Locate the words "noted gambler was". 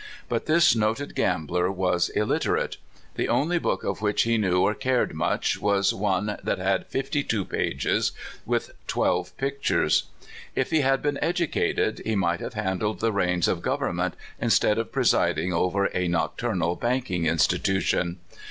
0.75-2.09